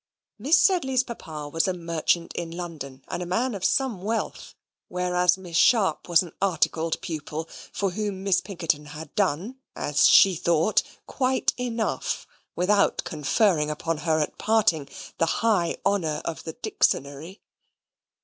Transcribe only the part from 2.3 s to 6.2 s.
in London, and a man of some wealth; whereas Miss Sharp